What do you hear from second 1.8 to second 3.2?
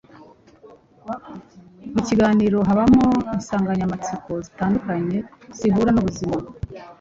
Mu ikinamico habamo